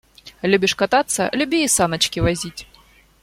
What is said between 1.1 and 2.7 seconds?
люби и саночки возить!